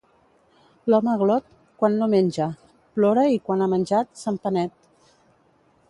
L'home 0.93 1.13
glot, 1.23 1.45
quan 1.83 1.99
no 1.99 2.07
menja, 2.15 2.47
plora 2.97 3.27
i 3.35 3.39
quan 3.51 3.63
ha 3.63 3.69
menjat, 3.75 4.11
se'n 4.23 4.45
penet. 4.49 4.79